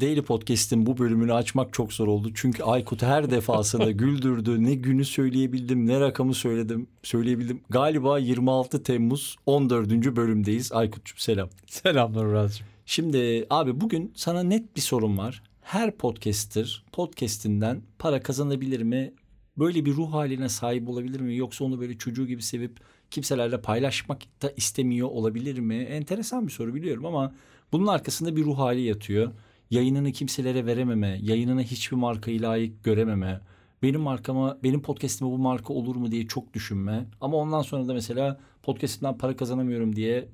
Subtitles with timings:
[0.00, 2.30] Daily Podcast'in bu bölümünü açmak çok zor oldu.
[2.34, 4.64] Çünkü Aykut her defasında güldürdü.
[4.64, 7.60] Ne günü söyleyebildim, ne rakamı söyledim, söyleyebildim.
[7.70, 9.90] Galiba 26 Temmuz 14.
[9.90, 10.72] bölümdeyiz.
[10.72, 11.48] Aykut'cum selam.
[11.66, 12.66] Selamlar Uraz'cığım.
[12.86, 15.42] Şimdi abi bugün sana net bir sorum var.
[15.62, 19.12] Her podcaster podcastinden para kazanabilir mi?
[19.58, 21.36] Böyle bir ruh haline sahip olabilir mi?
[21.36, 25.76] Yoksa onu böyle çocuğu gibi sevip kimselerle paylaşmak da istemiyor olabilir mi?
[25.76, 27.34] Enteresan bir soru biliyorum ama
[27.72, 29.32] bunun arkasında bir ruh hali yatıyor.
[29.70, 33.40] Yayınını kimselere verememe, yayınını hiçbir markayı layık görememe,
[33.82, 37.06] benim markama, benim podcast'ime bu marka olur mu diye çok düşünme.
[37.20, 40.28] Ama ondan sonra da mesela podcast'imden para kazanamıyorum diye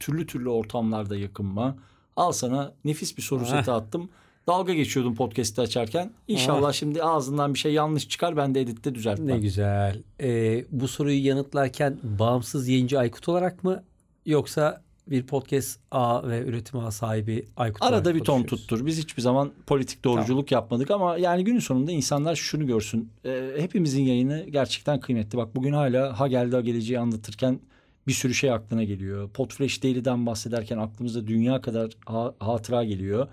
[0.00, 1.76] türlü türlü ortamlarda yakınma.
[2.16, 4.08] Al sana nefis bir soru seti attım.
[4.46, 6.10] Dalga geçiyordum podcast'i açarken.
[6.28, 9.28] İnşallah şimdi ağzından bir şey yanlış çıkar ben de editte düzeltmem.
[9.28, 10.02] Ne güzel.
[10.20, 13.84] Ee, bu soruyu yanıtlarken bağımsız yayıncı Aykut olarak mı
[14.26, 18.86] yoksa bir podcast ağ ve üretim ağ sahibi Aykut Arada bir ton tuttur.
[18.86, 23.10] Biz hiçbir zaman politik doğruculuk yapmadık ama yani günün sonunda insanlar şunu görsün.
[23.24, 25.38] Ee, hepimizin yayını gerçekten kıymetli.
[25.38, 27.60] Bak bugün hala ha geldi ha geleceği anlatırken
[28.06, 29.30] bir sürü şey aklına geliyor.
[29.30, 33.28] Podfresh Daily'den bahsederken aklımıza dünya kadar ha- hatıra geliyor.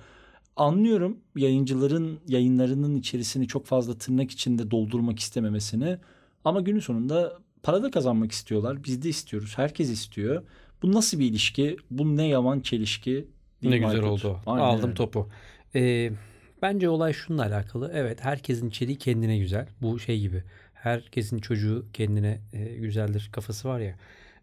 [0.56, 5.98] Anlıyorum yayıncıların yayınlarının içerisini çok fazla tırnak içinde doldurmak istememesini.
[6.46, 8.84] Ama günün sonunda para da kazanmak istiyorlar.
[8.84, 9.54] Biz de istiyoruz.
[9.56, 10.44] Herkes istiyor.
[10.84, 11.78] Bu nasıl bir ilişki?
[11.92, 13.28] Bu ne yaman çelişki?
[13.64, 14.26] Ne güzel Aykut?
[14.26, 14.40] oldu.
[14.46, 14.94] Aynen Aldım öyle.
[14.94, 15.30] topu.
[15.76, 16.12] Ee,
[16.62, 17.92] bence olay şununla alakalı.
[17.94, 19.68] Evet herkesin içeriği kendine güzel.
[19.82, 20.44] Bu şey gibi.
[20.74, 23.96] Herkesin çocuğu kendine e, güzeldir kafası var ya.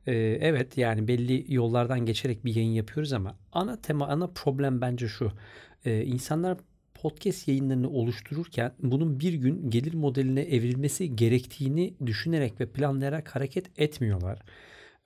[0.06, 5.08] Ee, evet yani belli yollardan geçerek bir yayın yapıyoruz ama ana tema ana problem bence
[5.08, 5.32] şu.
[5.84, 6.58] Ee, insanlar
[6.94, 14.38] podcast yayınlarını oluştururken bunun bir gün gelir modeline evrilmesi gerektiğini düşünerek ve planlayarak hareket etmiyorlar.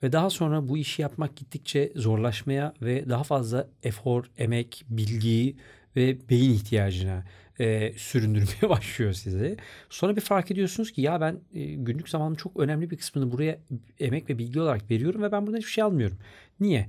[0.03, 5.55] Ve daha sonra bu işi yapmak gittikçe zorlaşmaya ve daha fazla efor, emek, bilgi
[5.95, 7.23] ve beyin ihtiyacına
[7.59, 9.57] e, süründürmeye başlıyor sizi.
[9.89, 13.59] Sonra bir fark ediyorsunuz ki ya ben e, günlük zamanımın çok önemli bir kısmını buraya
[13.99, 16.17] emek ve bilgi olarak veriyorum ve ben buradan hiçbir şey almıyorum.
[16.59, 16.87] Niye?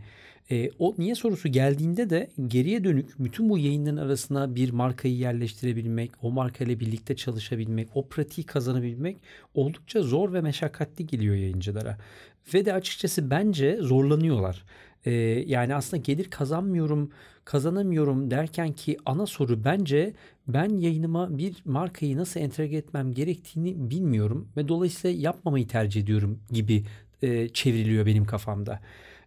[0.51, 6.11] E, o niye sorusu geldiğinde de geriye dönük bütün bu yayınların arasına bir markayı yerleştirebilmek,
[6.23, 9.17] o markayla birlikte çalışabilmek, o pratiği kazanabilmek
[9.55, 11.99] oldukça zor ve meşakkatli geliyor yayıncılara.
[12.55, 14.65] Ve de açıkçası bence zorlanıyorlar.
[15.05, 15.11] E,
[15.47, 17.11] yani aslında gelir kazanmıyorum,
[17.45, 20.13] kazanamıyorum derken ki ana soru bence
[20.49, 26.85] ben yayınıma bir markayı nasıl entegre etmem gerektiğini bilmiyorum ve dolayısıyla yapmamayı tercih ediyorum gibi
[27.23, 28.81] e, çevriliyor benim kafamda.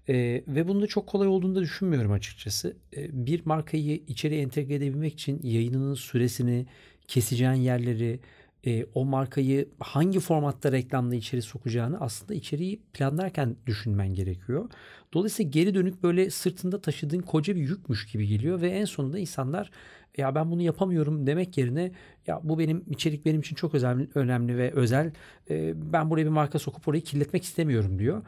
[0.10, 2.78] Ee, ve bunun da çok kolay olduğunu da düşünmüyorum açıkçası.
[2.98, 6.66] Ee, bir markayı içeri entegre edebilmek için yayınının süresini,
[7.08, 8.20] keseceğin yerleri,
[8.66, 14.70] e, o markayı hangi formatta reklamda içeri sokacağını aslında içeriği planlarken düşünmen gerekiyor.
[15.14, 19.72] Dolayısıyla geri dönük böyle sırtında taşıdığın koca bir yükmüş gibi geliyor ve en sonunda insanlar
[20.18, 21.92] ya ben bunu yapamıyorum demek yerine
[22.28, 25.12] ya bu benim içerik benim için çok özel, önemli ve özel.
[25.50, 28.24] Ee, ben buraya bir marka sokup orayı kirletmek istemiyorum diyor.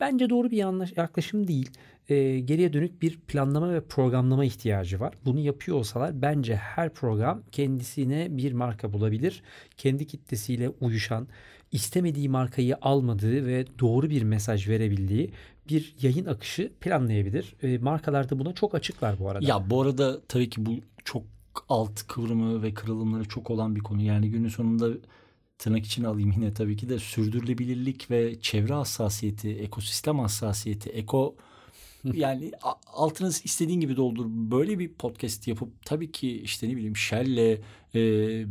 [0.00, 1.70] Bence doğru bir yaklaşım değil.
[2.08, 5.14] Ee, geriye dönük bir planlama ve programlama ihtiyacı var.
[5.24, 9.42] Bunu yapıyor olsalar bence her program kendisine bir marka bulabilir.
[9.76, 11.28] Kendi kitlesiyle uyuşan,
[11.72, 15.30] istemediği markayı almadığı ve doğru bir mesaj verebildiği
[15.68, 17.54] bir yayın akışı planlayabilir.
[17.62, 19.46] Ee, markalar da buna çok açıklar bu arada.
[19.46, 20.70] Ya bu arada tabii ki bu
[21.04, 21.22] çok
[21.68, 24.02] alt kıvrımı ve kırılımları çok olan bir konu.
[24.02, 24.88] Yani günün sonunda
[25.58, 31.36] tırnak içine alayım yine tabii ki de sürdürülebilirlik ve çevre hassasiyeti, ekosistem hassasiyeti, eko
[32.12, 32.52] yani
[32.86, 34.26] altını istediğin gibi doldur.
[34.28, 37.58] Böyle bir podcast yapıp tabii ki işte ne bileyim Shell'le,
[37.94, 38.00] e,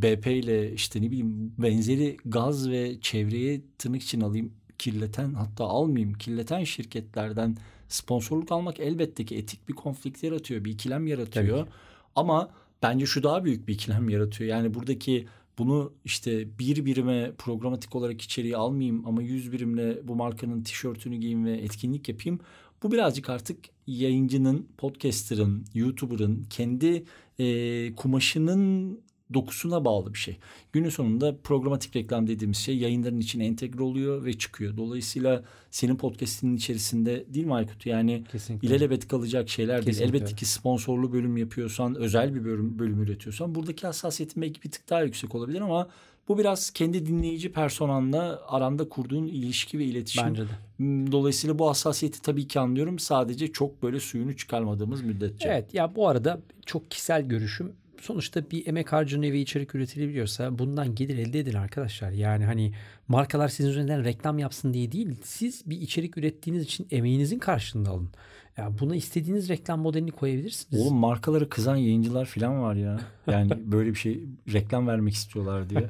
[0.01, 6.63] BP'yle işte ne bileyim benzeri gaz ve çevreye tırnak içine alayım kirleten hatta almayayım kirleten
[6.63, 11.67] şirketlerden sponsorluk almak elbette ki etik bir konflikt yaratıyor, bir ikilem yaratıyor.
[12.15, 12.49] Ama
[12.83, 14.49] bence şu daha büyük bir ikilem yaratıyor.
[14.49, 15.27] Yani buradaki
[15.57, 21.45] bunu işte bir birime programatik olarak içeriye almayayım ama yüz birimle bu markanın tişörtünü giyeyim
[21.45, 22.39] ve etkinlik yapayım.
[22.83, 23.57] Bu birazcık artık
[23.87, 27.05] yayıncının, podcaster'ın, YouTuber'ın kendi
[27.39, 28.99] e, kumaşının
[29.33, 30.37] dokusuna bağlı bir şey.
[30.73, 34.77] Günün sonunda programatik reklam dediğimiz şey yayınların içine entegre oluyor ve çıkıyor.
[34.77, 37.85] Dolayısıyla senin podcast'inin içerisinde değil mi Aykut?
[37.85, 38.67] Yani Kesinlikle.
[38.67, 39.85] ilelebet kalacak şeyler değil.
[39.85, 40.35] Kesinlikle Elbette öyle.
[40.35, 45.01] ki sponsorlu bölüm yapıyorsan, özel bir bölüm, bölüm üretiyorsan buradaki hassasiyetin belki bir tık daha
[45.03, 45.87] yüksek olabilir ama
[46.27, 50.23] bu biraz kendi dinleyici personanla aranda kurduğun ilişki ve iletişim.
[50.27, 50.47] Bence de.
[50.77, 52.99] Hmm, Dolayısıyla bu hassasiyeti tabii ki anlıyorum.
[52.99, 55.47] Sadece çok böyle suyunu çıkarmadığımız müddetçe.
[55.49, 60.95] Evet ya bu arada çok kişisel görüşüm sonuçta bir emek harcanıyor ve içerik üretilebiliyorsa bundan
[60.95, 62.11] gelir elde edin arkadaşlar.
[62.11, 62.73] Yani hani
[63.07, 65.15] markalar sizin üzerinden reklam yapsın diye değil.
[65.23, 68.09] Siz bir içerik ürettiğiniz için emeğinizin karşılığını alın.
[68.57, 70.81] Ya buna istediğiniz reklam modelini koyabilirsiniz.
[70.81, 72.99] Oğlum markaları kızan yayıncılar falan var ya.
[73.27, 75.89] Yani böyle bir şey reklam vermek istiyorlar diye.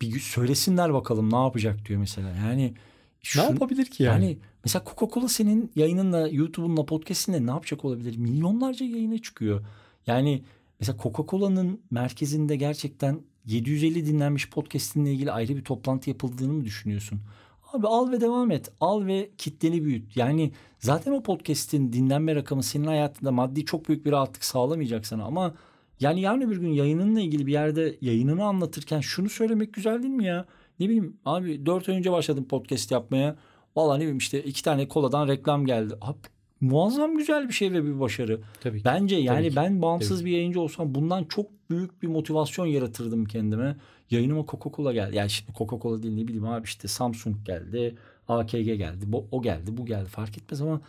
[0.00, 2.28] Bir gün söylesinler bakalım ne yapacak diyor mesela.
[2.28, 2.72] Yani ne
[3.22, 4.24] şu- yapabilir ki yani?
[4.24, 4.38] yani?
[4.64, 8.16] mesela Coca-Cola senin yayınınla, YouTube'unla, podcast'inle ne yapacak olabilir?
[8.16, 9.64] Milyonlarca yayına çıkıyor.
[10.06, 10.42] Yani
[10.80, 17.20] mesela Coca-Cola'nın merkezinde gerçekten 750 dinlenmiş podcast'inle ilgili ayrı bir toplantı yapıldığını mı düşünüyorsun?
[17.72, 18.72] Abi al ve devam et.
[18.80, 20.16] Al ve kitleni büyüt.
[20.16, 25.24] Yani zaten o podcast'in dinlenme rakamı senin hayatında maddi çok büyük bir rahatlık sağlamayacak sana
[25.24, 25.54] ama
[26.00, 30.24] yani yarın öbür gün yayınınla ilgili bir yerde yayınını anlatırken şunu söylemek güzel değil mi
[30.24, 30.46] ya?
[30.80, 33.36] Ne bileyim abi 4 ay önce başladım podcast yapmaya.
[33.76, 35.94] Valla ne bileyim işte iki tane koladan reklam geldi.
[36.00, 36.18] Abi,
[36.60, 38.40] muazzam güzel bir şey ve bir başarı.
[38.60, 38.84] Tabii ki.
[38.84, 39.56] Bence yani ki.
[39.56, 43.76] ben bağımsız Tabii bir yayıncı olsam bundan çok büyük bir motivasyon yaratırdım kendime.
[44.10, 45.16] Yayınıma Coca-Cola geldi.
[45.16, 47.94] Yani şimdi Coca-Cola değil ne bileyim abi işte Samsung geldi.
[48.28, 49.06] AKG geldi.
[49.30, 50.80] O geldi bu geldi fark etmez ama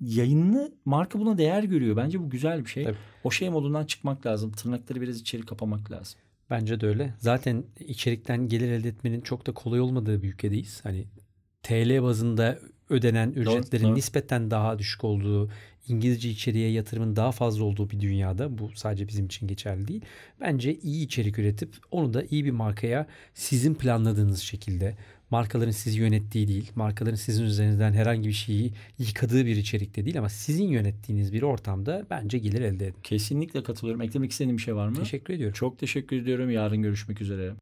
[0.00, 1.96] yayını marka buna değer görüyor.
[1.96, 2.84] Bence bu güzel bir şey.
[2.84, 2.96] Tabii.
[3.24, 4.52] O şey modundan çıkmak lazım.
[4.52, 6.20] Tırnakları biraz içeri kapamak lazım.
[6.50, 7.14] Bence de öyle.
[7.18, 10.80] Zaten içerikten gelir elde etmenin çok da kolay olmadığı bir ülkedeyiz.
[10.82, 11.04] Hani
[11.66, 12.58] TL bazında
[12.90, 13.94] ödenen ücretlerin doğru.
[13.94, 15.50] nispeten daha düşük olduğu,
[15.88, 20.00] İngilizce içeriğe yatırımın daha fazla olduğu bir dünyada bu sadece bizim için geçerli değil.
[20.40, 24.96] Bence iyi içerik üretip onu da iyi bir markaya sizin planladığınız şekilde
[25.30, 30.28] markaların sizi yönettiği değil, markaların sizin üzerinizden herhangi bir şeyi yıkadığı bir içerikte değil ama
[30.28, 33.00] sizin yönettiğiniz bir ortamda bence gelir elde edin.
[33.02, 34.02] Kesinlikle katılıyorum.
[34.02, 34.96] Eklemek istediğin bir şey var mı?
[34.96, 35.54] Teşekkür ediyorum.
[35.54, 36.50] Çok teşekkür ediyorum.
[36.50, 37.52] Yarın görüşmek üzere.